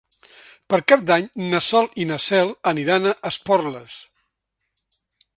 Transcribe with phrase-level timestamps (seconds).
[0.73, 3.99] Per Cap d'Any na Sol i na Cel aniran a Esporles.